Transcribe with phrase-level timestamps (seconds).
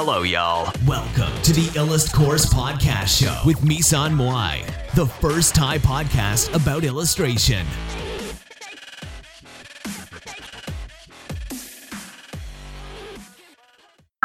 [0.00, 0.70] Hello, y'all.
[0.86, 4.64] Welcome to the Illust Course Podcast Show with Misan Moai,
[4.94, 7.64] the first Thai podcast about illustration.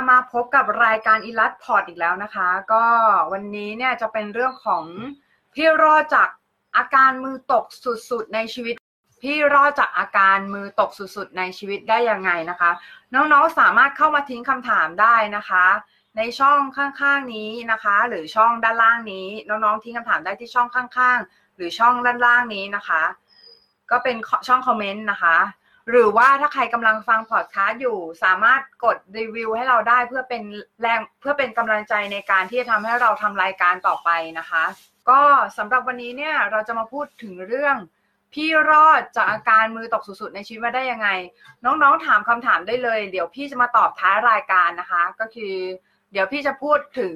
[0.09, 2.85] มาพบกับรายการอีลัสพอร์ตอีกแล้วนะคะ ก็
[3.31, 4.83] วันนี้เนี่ยจะเป็นเรื่องของ
[5.53, 6.29] พี่รอดจาก
[6.77, 7.65] อาการมือตก
[8.09, 8.75] สุดๆในชีวิต
[9.23, 12.71] พี่รอดจากอาการมือตกสุดๆในชีวิตได้ยังไงนะคะ
[13.13, 15.65] น้องๆสามารถเข้ามาทิ้งคำถามได้นะคะ
[16.17, 23.03] ในช่องข้างๆนี้นะคะ หรือช่องด้านล่างนี้ น้องๆทิ้งคำถามได้ที่ช่องข้างๆ หรือช่องด้านล่างนี้นะคะ
[23.91, 24.15] ก็เป็น
[24.47, 25.37] ช่องคอมเมนต์นะคะ
[25.89, 30.43] หรือว่าถ้าใครกำลังฟังพอดคาสต์อยู่ สามารถกดรีวิวให้เราได้เพื่อเป็น
[30.81, 34.09] แรงเพื่อเป็นกำลังใจในการที่จะทำให้เราทำรายการต่อไป
[34.39, 34.63] นะคะ
[35.09, 35.21] ก็
[35.57, 37.75] สำหรับวันนี้เนี่ยเราจะมาพูดถึงเรื่อง
[38.33, 41.09] พี่รอดจากอาการมือตกสุดๆในชีวิตมาได้ยังไง
[41.65, 45.55] น้องๆถามคำถามได้เลย เดี๋ยวพี่จะมาตอบท้ายรายการนะคะ ก็คือ
[46.11, 47.15] เดี๋ยวพี่จะพูดถึง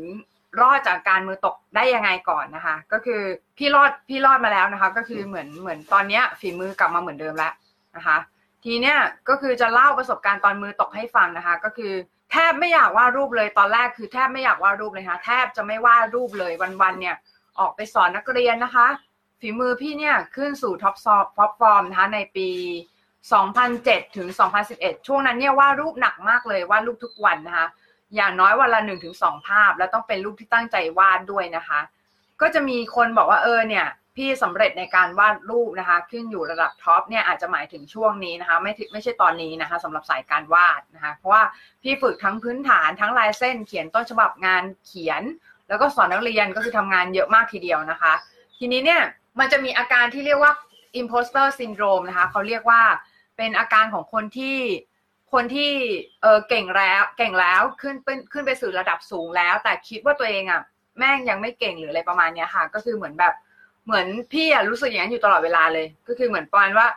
[0.61, 3.21] รอดจากการมือตกได้ยังไงก่อนนะคะ ก็คือ
[3.57, 7.53] พี่รอดพี่รอดมาแล้วนะคะ ก็คือเหมือนเหมือนตอนเนี้ยฝีมือกลับมาเหมือนเดิมแล้ว
[7.95, 8.17] นะคะ
[8.65, 8.97] ทีเนี้ย
[9.29, 11.93] ก็คือจะเล่าประสบการณ์ตอนมือตกให้ฟังนะคะ ก็คือ
[12.31, 17.15] แทบไม่อยากวาดรูปเลยตอนแรกคือแทบไม่อยากวาดรูปเลยค่ะแทบจะไม่วาดรูปเลยวันๆเนี่ย
[17.59, 18.87] ออกไปสอนนักเรียนนะคะ
[19.39, 22.49] ฝีมือพี่เนี่ยขึ้นสู่ top of top form นะคะในปี
[23.33, 24.27] 2007 ถึง
[24.67, 27.67] 2011 ช่วงนั้นเนี่ยวาดรูปหนักมากเลยวาดรูปทุกวันนะคะ
[28.15, 31.79] อย่างน้อยวันละหนึ่งถึงสองภาพ แล้วต้องเป็นรูปที่ตั้งใจวาดด้วยนะคะ
[32.41, 41.43] ก็จะมีคนบอกว่าเออเนี่ยพี่สำเร็จในการวาดรูปนะคะ ขึ้นอยู่ระดับ top เนี่ยอาจจะหมายถึงช่วงนี้นะคะไม่ไม่ใช่ตอนนี้นะคะสำหรับสายการวาดนะคะ เพราะว่า
[41.83, 45.21] พี่ฝึกทั้งพื้นฐานทั้งลายเส้นเขียนต้นฉบับงานเขียน
[45.69, 48.13] แล้วก็สอนนักเรียนก็คือทำงานเยอะมากทีเดียวนะคะ
[48.57, 49.01] ทีนี้เนี่ย
[49.39, 50.53] มันจะมีอาการที่เรียกว่า
[51.01, 52.81] imposter syndrome นะคะ เขาเรียกว่า
[53.37, 54.57] เป็นอาการของคนที่
[55.33, 55.71] คนที่
[56.21, 60.61] เออเก่งแล้วเก่งแล้วขึ้นเป็นขึ้นไปสู่ระดับสูงแล้ว แต่คิดว่าตัวเองอะ
[60.97, 63.33] แม่งยังไม่เก่งหรืออะไรประมาณเนี้ยค่ะ ก็คือเหมือนแบบ
[63.85, 66.87] เหมือนพี่อะรู้สึกอย่างนั้นอยู่ตลอดเวลาเลย ก็คือเหมือนประมาณว่า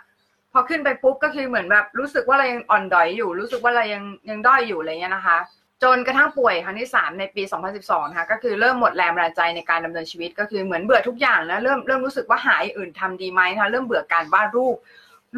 [0.53, 5.39] พอขึ้นไปปุ๊บก็คือเหมือนแบบรู้สึกว่าเรายังอ่อนดอยอยู่ รู้สึกว่าเรายังยังด้อยอยู่อะไรเงี้ยนะคะ
[5.83, 7.43] จนกระทั่งป่วยครั้งที่ 3 ในปี
[7.77, 14.77] 2012นะคะก็คือเริ่มหมดแรงบันดาลใจในการดำเนินชีวิต ก็คือเหมือนเบื่อทุกอย่างนะเริ่มเริ่มรู้สึกว่าหายอื่นทำดีไหมนะคะเริ่มเบื่อการวาดรูป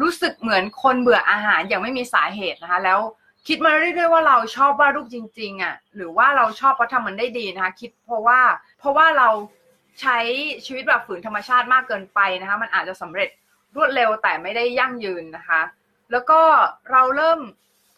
[0.01, 2.99] รู้สึกเหมือนคนเบื่ออาหารอย่างไม่มีสาเหตุนะคะ แล้ว
[3.47, 8.39] คิดมาเรื่อยๆว่าเราชอบวาดรูปจริงๆอะหรือว่าเราชอบเพราะทำมันได้ดีนะคะ คิดเพราะว่า
[8.79, 9.29] เพราะว่าเรา
[10.01, 10.17] ใช้
[10.65, 13.29] ชีวิตแบบฝืนธรรมชาติมากเกินไปนะคะ มันอาจจะสำเร็จ
[13.75, 15.61] รวดเร็วแต่ไม่ได้ยั่งยืนนะคะ
[16.11, 16.39] แล้วก็
[16.91, 17.39] เราเริ่ม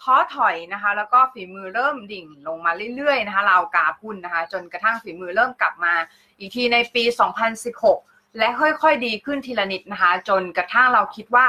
[0.05, 5.93] ท้อถอยนะคะ แล้วก็ฝีมือเริ่มดิ่งลงมาเรื่อยๆนะคะเรากาพุ่นนะคะ จนกระทั่งฝีมือเริ่มกลับมา
[6.39, 7.03] อีกทีในปี
[7.75, 11.45] 2016 และค่อยๆดีขึ้นทีละนิดนะคะ จนกระทั่งเราคิดว่า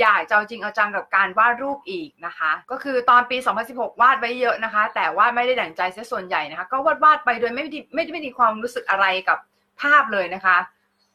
[0.00, 3.36] อยากจะเอาจริงเอาจังกับการวาดรูปอีกนะคะ ก็คือตอนปี
[3.68, 9.38] 2016 วาดไว้เยอะนะคะ แต่ว่าไม่ได้ดั่งใจเสียส่วนใหญ่นะคะ ก็วาดวาดไปโดยไม่ได้ไม่ได้มีความรู้สึกอะไรกับ
[9.82, 10.56] ภาพเลยนะคะ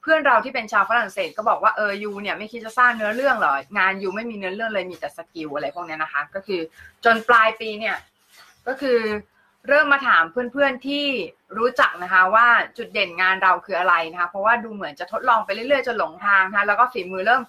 [0.01, 6.61] เพื่อนเราที่เป็นชาวฝรั่งเศสก็บอกว่าเออ you เนี่ยไม่คิดจะสร้างเนื้อเรื่องหรองาน you ไม่มีเนื้อเรื่องเลยมีแต่ skill อะไรพวกนี้นะคะ ก็คือ
[7.05, 7.97] จนปลายปีเนี่ย
[8.67, 8.99] ก็คือ
[9.67, 11.05] เริ่มมาถามเพื่อนๆที่
[11.57, 12.47] รู้จักนะคะ ว่า
[12.77, 17.43] จุดเด่นงานเราคืออะไรนะคะ เพราะว่าดูเหมือนจะทดลองไปเรื่อยๆจนหลงทางนะคะแล้วก็ฝีมือเริ่ม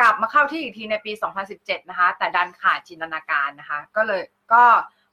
[0.00, 1.12] กลับมาเข้าที่อีกทีในปี
[1.50, 4.64] 2017 นะคะ แต่ดันขาดจินตนาการนะคะ ก็เลยก็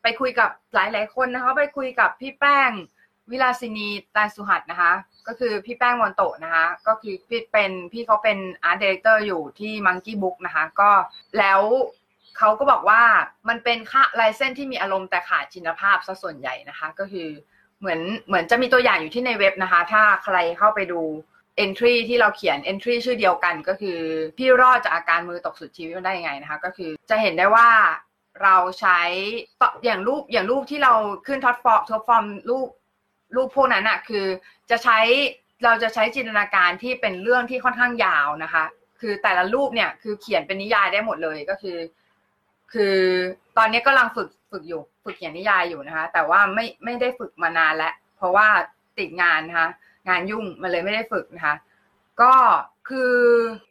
[0.01, 2.71] ไปคุยกับหลายๆคนนะคะ ไปคุยกับพี่แป้ง
[3.31, 4.91] วิลาสินีตาสุหัสนะคะ
[5.27, 10.91] ก็คือพี่แป้งมอนโตนะคะ ก็คือพี่เป็นพี่เขาเป็น art director อยู่ที่ Monkey Book นะคะ ก็
[11.39, 11.61] แล้ว
[12.37, 13.01] เขาก็บอกว่า
[13.49, 17.29] มันเป็นค่าลายเส้นที่มีอารมณ์แต่ขาดจินตภาพซะส่วนใหญ่นะคะ ก็คือ
[17.79, 21.01] เหมือนเหมือนจะมีตัวอย่างอยู่ที่ในเว็บนะคะ ถ้าใครเข้าไปดู
[21.63, 23.99] entry ที่เราเขียน entry ชื่อเดียวกันก็คือ
[24.37, 27.69] พี่รอดจากอาการมือตกสุดชีวิตได้ยังไงนะคะ ก็คือจะเห็นได้ว่า
[28.43, 28.99] เราใช้
[29.85, 30.93] อย่างรูปอย่างรูปที่เรา
[31.27, 32.67] ขึ้น top form top form รูป
[33.35, 34.25] รูปพวกนั้นอะคือ
[34.69, 34.99] จะใช้
[35.63, 38.63] เราจะใช้จินตนาการที่เป็นเรื่องที่ค่อนข้างยาวนะคะ
[38.99, 41.77] คือแต่ละรูปเนี่ยคือเขียนเป็นนิยายได้หมดเลยก็คือ
[42.73, 42.97] คือ
[43.57, 48.47] ตอนนี้กำลังฝึกฝึกอยู่ ฝึกเขียนนิยายอยู่นะคะ แต่ว่าไม่ไม่ได้ฝึกมานานแล้ว เพราะว่า
[48.99, 49.69] ติดงานนะคะ
[50.09, 51.55] งานยุ่งมันเลยไม่ได้ฝึกนะคะ
[52.21, 52.33] ก็
[52.89, 53.15] คือ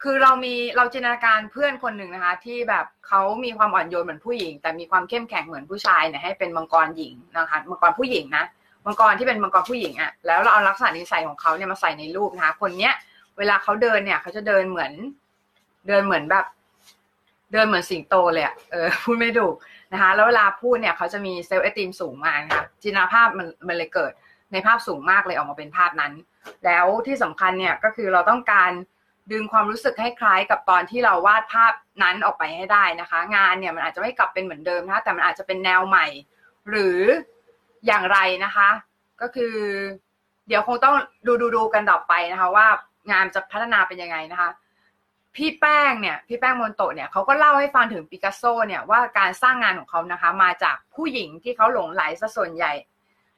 [0.03, 8.45] คือเรามีเราจินตนาการเพื่อนคนหนึ่งนะคะ ที่แบบเขามีความอ่อนโยนเหมือนผู้หญิง แต่มีความเข้มแข็งเหมือนผู้ชายเนี่ยให้เป็นมังกรหญิงนะคะ มังกรผู้หญิงนะ
[8.89, 12.93] มังกรที่เป็นมังกรผู้หญิงอะ่ะแล้วเราเอาลักษณะนิสัยของเขาเนี่ยมาใส่ในรูปนะคะคนเนี้ย
[13.37, 14.91] เวลาเขาเดินเนี่ย เขาจะเดินเหมือน
[15.87, 16.45] เดินเหมือนแบบ
[17.53, 19.55] เดินเหมือนสิงโตเลยอะเออพูดไม่ถูก
[19.93, 24.11] นะคะ แล้วเวลาพูดเนี่ย เขาจะมีเซลล์ไอติมสูงมากนะคะจินตนาภาพมันมันเลยเกิด
[24.51, 26.13] ในภาพสูงมากเลยออกมาเป็นภาพนั้น
[26.65, 28.71] แล้วที่สำคัญเนี่ยก็คือเราต้องการ
[29.31, 36.07] ดึงความรู้สึกให้คล้ายกับตอนที่เราวาดภาพนั้นออกไปให้ได้นะคะ งานเนี่ยมันอาจจะไม่กลับเป็นเหมือนเดิมนะคะแต่มันอาจจะเป็นแนวใหม่
[36.69, 36.99] หรือ
[37.87, 38.69] อย่างไรนะคะ
[39.21, 39.55] ก็คือ
[40.47, 40.95] เดี๋ยวคงต้อง
[41.27, 42.67] ดูดูดูกันต่อไปนะคะ ว่า
[43.11, 44.49] งานจะพัฒนาเป็นยังไงนะคะ
[45.35, 52.73] พี่แป้งเนี่ย พี่แป้งมนโตเนี่ยเขาก็เล่าให้ฟังถึงปิกัสโซเนี่ยว่าการสร้างงานของเขานะคะ มาจากผู้หญิงที่เขาหลงไหลซะส่วนใหญ่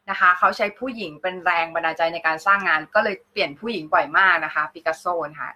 [0.10, 5.52] นะคะเขาใช้ผู้หญิงเป็นแรงบันดาลใจในการสร้างงาน ก็เลยเปลี่ยนผู้หญิงบ่อยมากนะคะปิกัสโซนะคะ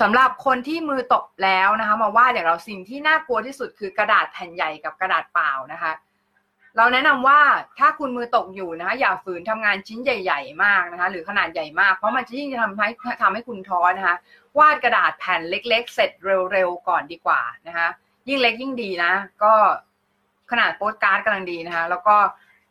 [0.00, 5.92] สำหรับคนที่มือตกแล้วนะคะ มาวาดอย่างเราสิ่งที่น่ากลัวที่สุดคือกระดาษแผ่นใหญ่กับกระดาษเปล่านะคะ
[6.78, 7.40] เราแนะนำว่า
[7.78, 12.88] ถ้าคุณมือตกอยู่นะคะอย่าฝืนทำงานชิ้นใหญ่ ๆ มากนะคะ หรือขนาดใหญ่มาก เพราะมันจะยิ่งจะทำให้
[13.22, 14.16] ทำให้คุณท้อนะคะ
[14.58, 16.10] วาดกระดาษแผ่นเล็ก ๆ เสร็จ
[16.52, 17.88] เร็วๆก่อนดีกว่านะคะ
[18.28, 19.54] ยิ่งเล็กยิ่งดีนะ ก็
[20.50, 22.16] ขนาดโปสการ์ดกำลังดีนะคะ แล้วก็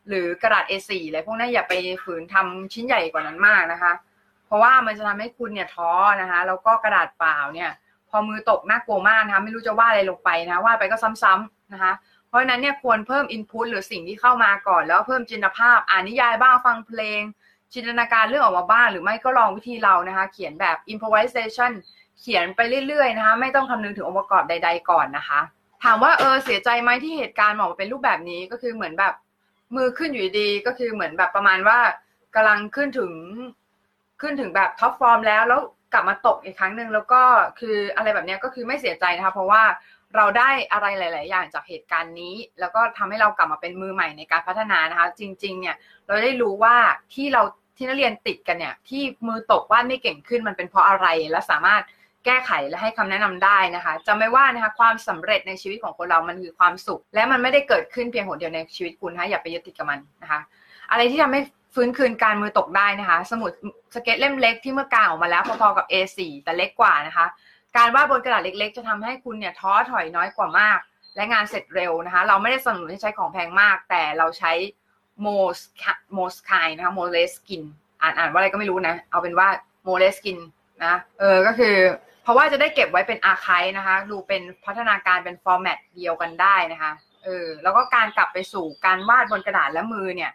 [0.09, 1.73] หรือกระดาษ A4 อะไรพวกนั้นอย่าไป
[2.03, 3.91] ฝืนทำชิ้นใหญ่กว่านั้นมากนะคะ
[4.45, 7.71] เพราะว่ามันจะทำให้คุณเนี่ยท้อนะคะ แล้วก็กระดาษเปล่าเนี่ย
[8.09, 11.93] พอมือตกน่ากลัวมากนะคะ ไม่รู้จะวาดอะไรลงไปนะวาดไปก็ซ้ำๆนะคะ
[12.29, 17.21] เพราะฉะนั้นเนี่ยควรเพิ่มอินพุตหรือสิ่งที่เข้ามาก่อน แล้วเพิ่มจินตภาพ อ่านนิยายบ้างฟังเพลง
[17.73, 21.71] จินตนาการเรื่องออกมาบ้างหรือไม่ก็ลองวิธีเรานะคะ เขียนแบบ improvisation
[22.19, 25.39] เขียนไปเรื่อยๆนะคะ ไม่ต้องคำนึงถึงองค์ประกอบใด ๆ ก่อนนะคะ
[25.83, 29.13] ถามว่าเออเสียใจไหมที่เหตุการณ์ออกมาเป็นรูปแบบนี้ก็คือเหมือนแบบ
[29.75, 31.79] มือขึ้นอยู่ดีก็คือเหมือนแบบประมาณว่า
[32.35, 33.11] กำลังขึ้นถึง
[34.21, 35.61] ขึ้นถึงแบบ top form แล้วแล้ว
[35.93, 37.21] กลับมาตกอีกครั้งหนึ่งแล้วก็
[37.59, 39.63] คืออะไรแบบนี้ก็คือไม่เสียใจนะคะเพราะว่า
[40.15, 45.75] เราได้อะไรหลาย ๆ อย่างจากเหตุการณ์นี้ แล้วก็ทำให้เรากลับมาเป็นมือใหม่ในการพัฒนานะคะ จริง ๆ เนี่ย
[46.07, 46.75] เราได้รู้ว่า
[47.13, 47.43] ที่เรา
[47.77, 51.83] ที่นักเรียนติดกันเนี่ย ที่มือตกวาดไม่เก่งขึ้นมันเป็นเพราะอะไรและสามารถ
[52.25, 60.39] แก้ไขและให้คำแนะนำได้นะคะจำไม่ว่านะคะความสำเร็จในชีวิตของคนเรามันคือความสุข และมันไม่ได้เกิดขึ้นเพียงหนเดียวในชีวิตคุณนะคะอย่าไปยึดติดกับมันนะคะ
[60.91, 61.41] อะไรที่ทำให้
[61.75, 63.51] ฟื้นคืนการมือตกได้นะคะ สมุด
[63.93, 67.25] สเก็ตเล่มเล็กที่เมื่อกางออกมาแล้วพอๆกับ A4 แต่เล็กกว่านะคะ
[67.77, 70.79] การวาดบนกระดาษเล็ก ๆ จะทำให้คุณเนี่ยท้อถอยน้อยกว่ามาก
[71.15, 74.51] และงานเสร็จเร็วนะคะ เราไม่ได้สนับสนุนให้ใช้ของแพงมาก แต่เราใช้
[75.21, 75.27] โม
[75.57, 75.59] ส
[76.13, 77.63] โมสคายนะคะ Moleskine
[78.01, 79.47] อ่านอ่านว่าอะไรก็ไม่รู้นะ เอาเป็นว่า
[79.83, 80.37] Moleskine
[80.85, 81.75] นะเออก็คือ
[82.23, 86.91] เพราะว่าจะได้เก็บไว้เป็นอาร์คินะคะ ดูเป็นพัฒนาการเป็น format เดียวกันได้นะคะ
[87.23, 90.31] เออแล้วก็การกลับไปสู่การวาดบนกระดาษและมือเนี่ย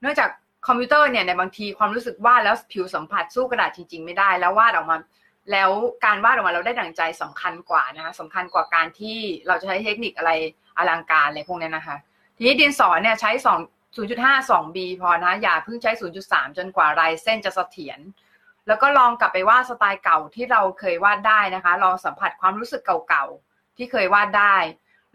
[0.00, 0.28] เนื่องจาก
[0.66, 4.96] คอมพิวเตอร์เนี่ยในบางทีความรู้สึกวาดแล้วผิวสัมผัสสู้กระดาษจริง ๆ ไม่ได้แล้ววาดออกมา
[5.52, 5.70] แล้ว
[6.04, 10.32] การวาดออกมาเราได้ดั่งใจสำคัญกว่านะคะสำคัญกว่าการที่เราจะใช้เทคนิคอะไร
[10.78, 11.96] อลังการอะไรพวกนี้นะคะ
[12.36, 13.50] ทีนี้ดินสอเนี่ยใช้2
[13.96, 15.90] 0.5 2 B พอนะอย่าเพิ่งใช้
[16.24, 17.98] 0.3 จนกว่าลายเส้นจะเสถียร
[18.66, 24.56] แล้วก็ลองกลับไปวาดสไตล์เก่าที่เราเคยวาดได้นะคะ ลองสัมผัสความรู้สึกเก่าๆที่เคยวาดได้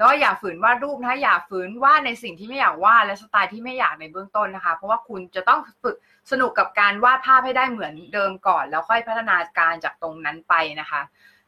[0.02, 5.96] แล้วก็อย่าฝืนวาดรูปนะคะอย่าฝืนวาดในสิ่งที่ไม่อยากวาดและสไตล์ที่ไม่อยากในเบื้องต้นนะคะ เพราะว่าคุณจะต้องฝึก
[6.32, 11.02] สนุกกับการวาดภาพให้ได้เหมือนเดิมก่อน แล้วค่อยพัฒนาการจากตรงนั้นไปนะคะ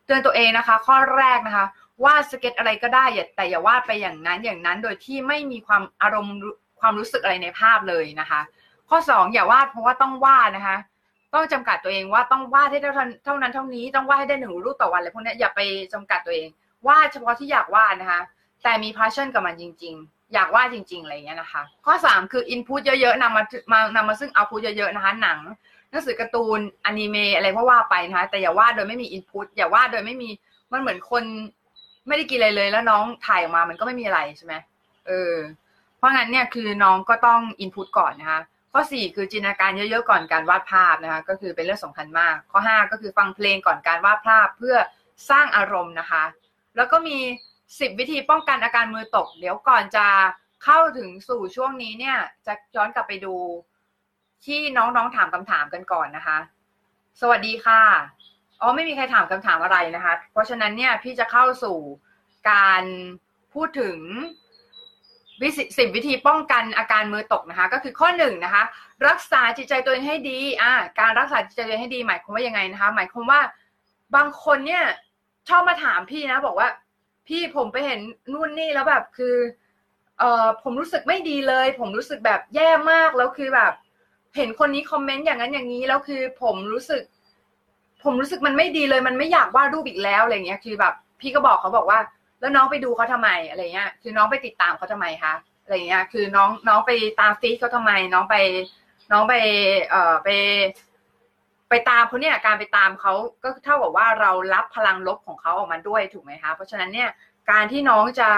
[0.06, 1.66] เตือนตัวเองนะคะ ข้อแรกนะคะ
[2.04, 3.06] วาดสเก็ตอะไรก็ได้
[3.36, 6.36] แต่อย่าวาดไปอย่างนั้นอย่างนั้นโดยที่ไม่มีความอารมณ์
[6.80, 8.42] ความรู้สึกอะไรในภาพเลยนะคะ
[8.90, 10.78] ข้อ 2 อย่าวาดเพราะว่าต้องวาดนะคะ
[11.34, 12.94] ต้องจำกัดตัวเองว่าต้องวาดให้เท่า
[13.26, 15.60] เท่านั้นเท่านี้ต้องวาดให้ได้หนึ่งรูปต่อวันอะไรพวกนี้อย่าไป
[15.94, 16.48] จำกัดตัวเอง
[16.88, 18.22] วาดเฉพาะที่อยากวาดนะคะ
[18.64, 25.40] แต่มี passion กับมันจริง ๆ อยากวาดจริง ๆ อะไรเงี้ยนะคะ ข้อ 3 คือ input เยอะๆนำมามานำมาซึ่ง output เยอะๆนะคะหนัง
[25.90, 30.30] หนังสือการ์ตูนอนิเมะอะไรก็ว่าไปนะคะแต่อย่าวาดโดยไม่มี input อย่าวาดโดยไม่มี
[30.72, 31.24] มันเหมือนคน
[32.08, 34.54] ไม่ได้กินอะไรเลย แล้วน้องถ่ายออกมามันก็ไม่มีอะไรใช่ไหม
[35.08, 35.34] เออ
[35.98, 38.42] เพราะงั้นเนี่ยคือน้องก็ต้อง input ก่อนนะคะ
[38.74, 44.76] ข้อ 4 คือจินตนาการเยอะๆก่อนการวาดภาพนะคะก็คือเป็นเรื่องสำคัญมาก ข้อ 5 ก็คือฟังเพลงก่อนการวาดภาพเพื่อ
[45.30, 46.24] สร้างอารมณ์นะคะ
[46.76, 47.18] แล้วก็มี
[47.68, 50.08] 10 วิธีป้องกันอาการมือตก เดี๋ยวก่อนจะ
[50.64, 53.36] เข้าถึงสู่ช่วงนี้เนี่ย จะย้อนกลับไปดู
[54.46, 56.38] ที่น้องๆถามคำถามกันก่อนนะคะ
[57.22, 57.82] สวัสดีค่ะ
[58.62, 61.78] อ๋อไม่มีใครถามคำถามอะไรนะคะ เพราะฉะนั้นเนี่ยพี่จะเข้าสู่
[62.52, 62.84] การ
[63.54, 63.98] พูดถึง
[65.42, 68.64] วิสิบวิธีป้องกันอาการมือตกนะคะ ก็คือข้อหนึ่งนะคะ
[69.08, 73.42] รักษาจิตใจตัวเองให้ดีอ่าการรักษาจิตใจตัวเองให้ดีหมายความว่ายังไงนะคะ หมายความว่า
[74.16, 74.84] บางคนเนี่ย
[75.50, 76.70] ชอบมาถามพี่นะ บอกว่า
[77.28, 78.00] พี่ผมไปเห็น
[78.34, 79.36] นู่นนี่แล้วแบบคือ
[80.20, 83.74] เอ่อผมรู้สึกไม่ดีเลย ผมรู้สึกแบบแย่มากแล้วคือแบบ
[84.36, 87.04] เห็นคนนี้คอมเมนต์อย่างนั้นอย่างนี้แล้วคือผมรู้สึก
[88.04, 92.00] ผมรู้สึกมันไม่ดีเลย มันไม่อยากวาดรูปอีกแล้วอะไรเงี้ย คือแบบ พี่ก็บอกเขาบอกว่า
[92.40, 98.36] แล้วน้องไปดูเขาทำไมอะไรเงี้ย คือน้องไปติดตามเขาทำไมคะอะไรเงี้ย คือน้องน้องไปตามฟีดเขาทำไม น้องไป
[99.12, 99.34] น้องไป
[99.90, 100.30] เอ่อไป
[101.74, 103.14] ไปตามเขาเนี่ยการไปตามเขา
[103.44, 107.10] ก็เท่ากับว่าเรารับพลังลบของเขาออกมาด้วยถูกไหมคะเพราะฉะนั้นเนี่ย
[107.52, 108.30] การที่น้องจะ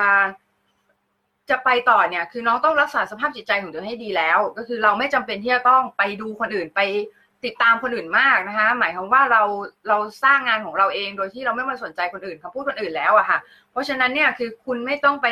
[1.50, 6.82] จะไปต่อเนี่ย คือน้องต้องรักษาสภาพจิตใจของตัวให้ดีแล้ว ก็คือเราไม่จำเป็นที่จะต้องไปดูคนอื่นไป
[7.46, 9.44] ติดตามคนอื่นมากนะคะ หมายความว่าเรา
[9.90, 13.40] เราสร้างงานของเราเองโดยที่เราไม่มาสนใจคนอื่นคำพูดคนอื่นแล้วอะค่ะ
[13.72, 15.28] เพราะฉะนั้นเนี่ยคือคุณไม่ต้องไป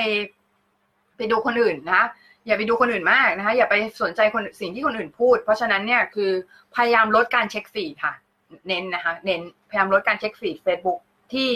[1.17, 2.03] ไปดูคนอื่นนะ
[2.47, 6.31] อย่าไปดูคนอื่นมากนะคะ อย่าไปสนใจคนสิ่งที่คนอื่นพูด เพราะฉะนั้นเนี่ยคือ
[6.75, 8.13] พยายามลดการเช็ค feed ค่ะ
[8.67, 10.99] เน้นนะคะ เน้นพยายามลดการเช็ค feed Facebook
[11.33, 11.51] ที่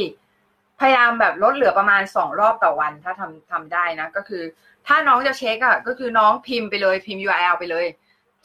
[0.80, 4.44] พยายามแบบลดเหลือประมาณสองรอบต่อวัน ถ้าทำทำได้นะ ก็คือ
[4.88, 7.86] ถ้าน้องจะเช็คอะก็คือน้องพิมพ์ไปเลยพิมพ์ URL ไปเลย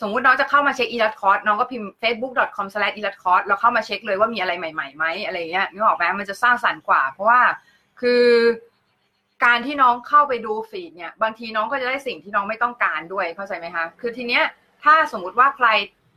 [0.00, 7.40] สมมุติน้องจะเข้ามาเช็คอีลัดคอร์สน้องก็พิมพ์ facebook.com s l a s h อีลัดคอร์สแล้วเข้ามาเช็คเลยว่ามีอะไรใหม่ๆไหมอะไรเงี้ยนึกออกไหมมันจะสร้างสรรค์กว่า เพราะว่า
[8.00, 8.24] คือ
[9.44, 14.44] การที่น้องเข้าไปดู feed เนี่ยบางทีน้องก็จะได้สิ่งที่น้องไม่ต้องการด้วยเข้าใจไหมคะคือทีเนี้ย
[14.84, 15.68] ถ้าสมมุติว่าใคร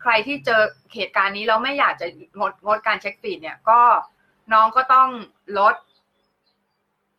[0.02, 0.62] ใครที่เจอ
[0.96, 2.08] เหตุการณ์นี้แล้วไม่อยากจะ
[2.40, 3.82] งดงดการเช็ค feed เนี่ยก็
[4.54, 5.10] น้องก็ต้อง
[5.60, 5.76] ลด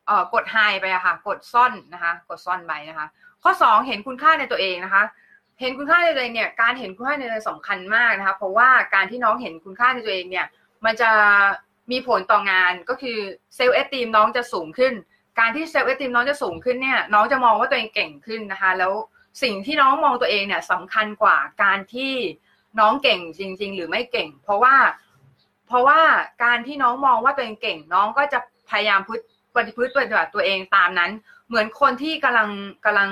[0.07, 3.07] เอ่อกดไฮไปอะค่ะ กดซ่อนนะคะ กดซ่อนไปนะคะ
[3.43, 5.05] ข้อสองเห็นคุณค่าในตัวเองนะคะ
[5.61, 10.47] เห็นคุณค่าในตัวเองเนี่ยการเห็นคุณค่าในตัวเองสำคัญมากนะคะ เพราะว่าการที่น้องเห็นคุณค่าในตัวเองเนี่ย
[10.85, 11.11] มันจะ
[11.91, 13.19] มีผลต่องานก็คือ
[13.55, 14.95] self-esteem น้องจะสูงขึ้น
[15.39, 18.93] การที่ self-esteem น้องจะสูงขึ้นเนี่ยน้องจะมองว่าตัวเองเก่งขึ้นนะคะ แล้ว
[19.43, 22.13] สิ่งที่น้องมองตัวเองเนี่ยสำคัญกว่าการที่
[22.81, 24.75] น้องเก่งจริง ๆ หรือไม่เก่ง เพราะว่า
[25.67, 26.01] เพราะว่า
[26.45, 28.39] การที่น้องมองว่าตัวเองเก่ง น้องก็จะ
[28.71, 29.17] พยายามพึ่
[29.57, 31.11] ปฏิพฤติปฏิบัติตัวเองตามนั้น
[31.49, 32.49] เหมือนคนที่กำลัง
[32.85, 33.11] กำลัง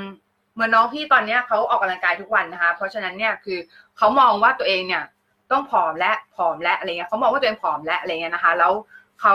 [0.55, 3.59] เหมือนน้องพี่ตอนเนี้ยเขาออกกำลังกายทุกวันนะคะ เพราะฉะนั้นเนี่ยคือ
[3.97, 5.05] เขามองว่าตัวเองเนี่ย
[5.51, 8.73] ต้องผอมและผอมและอะไรเงี้ยเขามองว่าตัวเองผอมและอะไรเงี้ยนะคะ แล้ว
[9.21, 9.35] เขา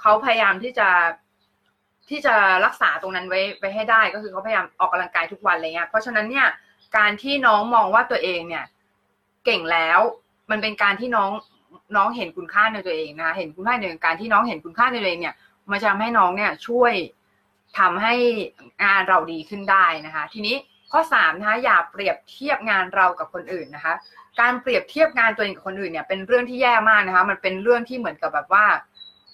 [0.00, 0.88] เขาพยายามที่จะ
[2.10, 2.34] ที่จะ
[2.64, 6.46] รักษาตรงนั้นไว้ไว้ให้ได้ก็คือเขาพยายามออกกำลังกายทุกวันอะไรเงี้ยเพราะฉะนั้นเนี่ย
[6.96, 8.64] การที่น้องมองว่าตัวเองเนี่ย
[9.44, 10.00] เก่งแล้ว
[10.50, 11.30] มันเป็นการที่น้อง
[11.96, 15.34] น้องเห็นคุณค่าในตัวเองนะคะเห็นคุณค่าในการที่น้องเห็นคุณค่าในตัวเองเนี่ย
[15.70, 16.92] มันจะทำให้น้องเนี่ยช่วย
[17.78, 18.14] ทำให้
[18.84, 20.56] งานเราดีขึ้นได้นะคะ ทีนี้
[20.92, 23.94] ข้อ3นะคะอย่าเปรียบเทียบงานเรากับคนอื่นนะคะ
[24.40, 28.66] การเปรียบเทียบงานตัวเองกับคนอื่นเนี่ยเป็นเรื่องที่แย่มากนะคะ มันเป็นเรื่องที่เหมือนกับแบบว่า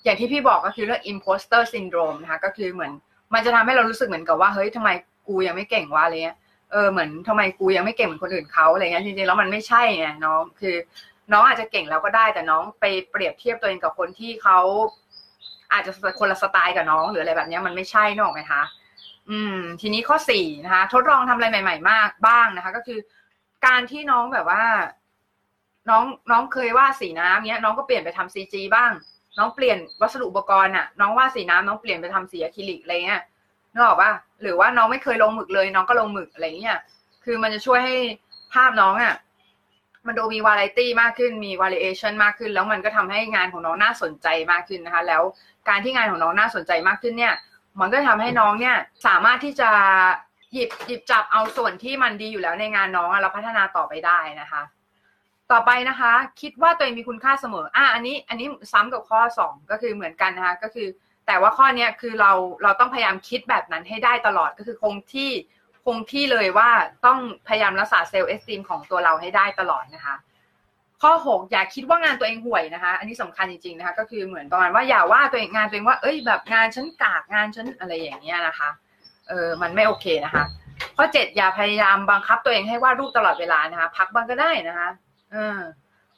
[0.05, 2.93] อย่างที่พี่บอกก็คือเรื่อง imposter syndrome นะคะก็คือเหมือน
[3.35, 4.91] มันจะทำให้เรารู้สึกเหมือนกับว่าเฮ้ยทำไม
[5.29, 6.39] กูยังไม่เก่งวะอะไรเงี้ย
[6.73, 10.77] เออเหมือนทำไมกูยังไม่เก่งเหมือนคนอื่นเขาอะไรเงี้ยจริงๆแล้วมันไม่ใช่ไงน้องคือ
[11.33, 14.59] น้องอาจจะเก่งแล้วก็ได้แต่น้องไปเปรียบเทียบตัวเองกับคนที่เขา
[15.73, 18.63] อาจจะคนละสไตล์กับน้องหรืออะไรแบบนี้มันไม่ใช่นอกไหมคะ
[19.31, 22.99] อืม ทีนี้ข้อสี่นะคะ ทดลองทำอะไรใหม่ ๆ มากบ้างนะคะ ก็คือ
[23.67, 24.65] การที่น้องแบบว่า
[25.91, 28.93] น้องน้องเคยวาดสีน้ำเนี้ย น้องก็เปลี่ยนไปทำซีจีบ้าง
[29.39, 33.23] น้องเปลี่ยนวัสดุอุปกรณ์อะน้องวาดสีน้ำน้องเปลี่ยนไปทำสีอะคริลิกอะไรเงี้ย
[33.73, 34.13] นึกออกปะ
[34.43, 36.79] หรือว่าน้องไม่เคยลงหมึกเลย น้องก็ลงหมึกอะไรเงี้ย
[37.25, 37.97] คือมันจะช่วยให้
[38.55, 39.15] ภาพน้องอะ
[40.07, 45.23] มันดูมีวาไรตี้มากขึ้นมีวาริเอชันมากขึ้น แล้วมันก็ทำให้งานของน้องน่าสนใจมากขึ้นนะคะ แล้ว
[45.69, 47.35] การที่งานของน้องน่าสนใจมากขึ้นเนี่ย
[47.81, 48.77] มันก็ทำให้น้องเนี่ย
[49.07, 49.71] สามารถที่จะ
[50.53, 54.63] หยิบหยิบจับเอาส่วนที่มันดีอยู่แล้วในงานน้องแล้วพัฒนาต่อไปได้นะคะ
[55.53, 60.89] ต่อไปนะคะ คิดว่าตัวเองมีคุณค่าเสมอ อะอันนี้อันนี้ซ้ำกับข้อสองก็คือเหมือนกันนะคะ ก็คือ
[61.27, 62.33] แต่ว่าข้อนี้คือเรา
[62.63, 65.31] เราต้องพยายามคิดแบบนั้นให้ได้ตลอดก็คือคงที่
[65.85, 66.71] คงที่เลยว่า
[67.07, 70.15] ต้องพยายามรักษาเซลล์เอสติมของตัวเราให้ได้ตลอดนะคะ
[71.03, 78.71] ข้อหกอย่าคิดว่างานตัวเองห่วยนะคะ อันนี้สำคัญจริงๆนะคะก็คือเหมือนประมาณว่าอย่าว่าตัวเองงานตัวเองว่าเอ้ยแบบงานฉันกากงานฉันอะไรอย่างเงี้ยนะคะ
[79.29, 80.45] เออมันไม่โอเคนะคะ
[80.97, 84.89] ข้อเจ็ดอย่าพยายามบังคับตัวเองให้วาดรูปตลอดเวลานะคะ พักบ้างก็ได้นะคะ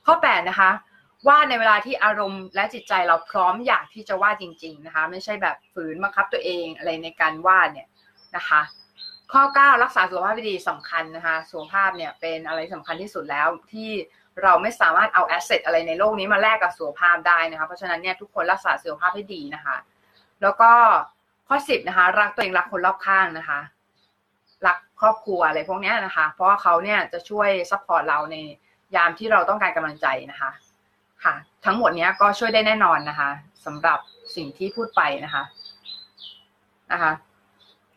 [0.07, 0.71] ข้อแปดนะคะ
[1.29, 7.89] ว่าในเวลาที่อารมณ์และจิตใจเราพร้อมอยากที่จะวาดจริง ๆนะคะ ไม่ใช่แบบฝืนบังคับตัวเองอะไรในการวาดเนี่ย
[8.37, 8.61] นะคะ
[9.33, 13.91] ข้อ 9 รักษาสุขภาพดีสำคัญนะคะสุขภาพเนี่ยเป็นอะไรสำคัญที่สุดแล้วที่
[14.43, 19.77] เราไม่สามารถเอาแอสเซทอะไรในโลกนี้มาแลกกับสุขภาพได้นะคะ เพราะฉะนั้นเนี่ยทุกคนรักษาสุขภาพให้ดีนะคะ
[20.43, 20.71] แล้วก็
[21.49, 23.61] ข้อ10นะคะ รักตัวเองรักคนรอบข้างนะคะ
[24.67, 28.37] รักครอบครัวอะไรพวกนี้นะคะ เพราะว่าเขาเนี่ยจะช่วย support เราใน
[28.95, 30.50] ยามที่เราต้องการกำลังใจนะคะ
[31.25, 33.31] ค่ะ ทั้งหมดนี้ก็ช่วยได้แน่นอนนะคะ
[33.64, 33.99] สำหรับ
[34.37, 35.43] สิ่งที่พูดไปนะคะ
[36.93, 37.12] นะคะ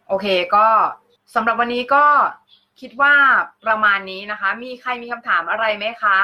[0.07, 0.67] โอเคก็
[1.35, 2.05] สำหรับวันนี้ก็
[2.79, 3.15] คิดว่า
[3.65, 6.19] ประมาณนี้นะคะ มีใครมีคำถามอะไรไหมคะ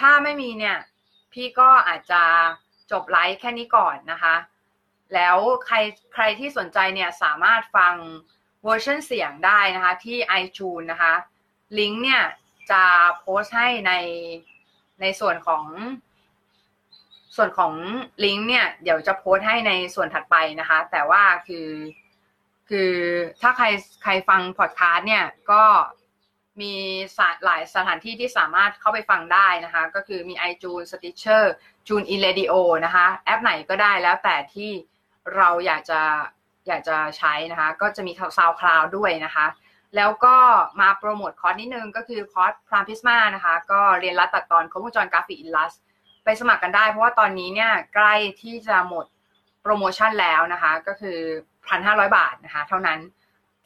[0.00, 0.78] ถ้าไม่มีเนี่ย
[1.32, 2.22] พี่ก็อาจจะ
[2.90, 4.34] จบไลฟ์แค่นี้ก่อนนะคะ
[5.14, 5.76] แล้วใคร
[6.14, 7.94] ใครที่สนใจเนี่ยสามารถฟัง
[8.64, 11.14] เวอร์ชันเสียงได้นะคะ ที่ iTunes นะคะ
[11.78, 12.22] ลิงก์เนี่ย
[12.72, 12.82] จะ
[13.20, 13.92] โพสต์ให้ใน
[15.00, 15.64] ในส่วนของ
[17.36, 17.72] ส่วนของ
[18.24, 21.68] ลิงก์เนี่ย เดี๋ยวจะโพสต์ให้ในส่วนถัดไปนะคะ แต่ว่าคือ
[22.68, 22.92] คือ
[23.40, 23.66] ถ้าใคร
[24.02, 25.64] ใครฟังพอดคาสต์เนี่ยก็
[26.60, 26.74] มี
[27.44, 31.44] หลายสถานที่ที่สามารถเข้าไปฟังได้นะคะ ก็คือมี iTunes Stitcher
[31.86, 32.52] TuneIn Radio
[32.84, 34.70] นะคะ แอปไหนก็ได้แล้วแต่ที่
[35.36, 36.00] เราอยากจะ
[36.68, 39.46] อยากจะใช้นะคะ ก็จะมี SoundCloud ด้วยนะคะ
[39.96, 40.36] แล้วก็
[40.80, 45.72] มาโปรโมทคอร์สนิดนึงก็คือคอร์สพรามพิสมานะคะ ก็เรียนลัดตัดตอนครบวงจรกราฟิก illust
[46.24, 49.06] ไปสมัครกันได้ เพราะว่าตอนนี้เนี่ยใกล้ที่จะหมด
[49.62, 51.18] โปรโมชั่นแล้วนะคะ ก็คือ
[51.68, 52.98] พันห้าร้อยบาทนะคะ เท่านั้น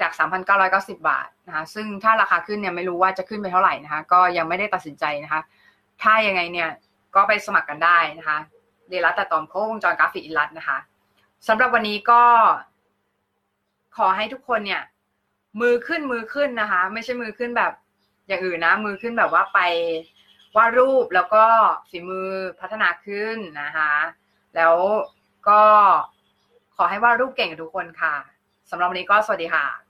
[0.01, 0.13] จาก
[0.59, 5.41] 3,990 บาทนะคะซึ่งถ้าราคาขึ้นเนี่ยไม่รู้ว่าจะขึ้นไปเท่าไหร่นะคะ ก็ยังไม่ได้ตัดสินใจนะคะ
[6.03, 6.71] ถ้ายังไงเนี่ย
[7.15, 8.39] ก็ไปสมัครกันได้นะคะ
[8.89, 10.79] เรียนลัดตัดตอนครบวงจรกราฟิก illust นะคะ
[11.49, 12.23] สำหรับวันนี้ก็
[13.97, 14.83] ขอให้ทุกคนเนี่ย
[15.61, 17.73] มือขึ้นมือขึ้นนะคะ ไม่ใช่มือขึ้นแบบ
[18.29, 19.61] อย่างอื่นนะ มือขึ้นแบบว่าไป
[20.57, 21.45] วาดรูปแล้วก็
[21.91, 22.29] ฝีมือ
[22.61, 23.93] พัฒนาขึ้นนะคะ
[24.57, 24.75] แล้ว
[25.49, 25.61] ก็
[26.77, 28.15] ขอให้วาดรูปเก่งกับทุกคนค่ะ
[28.71, 29.85] สำหรับวันนี้ก็สวัสดีค่ะ